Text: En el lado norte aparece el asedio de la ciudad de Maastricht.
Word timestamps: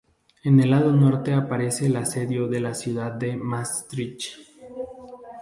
En 0.43 0.59
el 0.59 0.71
lado 0.71 0.91
norte 0.93 1.31
aparece 1.31 1.85
el 1.85 1.95
asedio 1.95 2.47
de 2.47 2.59
la 2.59 2.73
ciudad 2.73 3.11
de 3.11 3.37
Maastricht. 3.37 4.33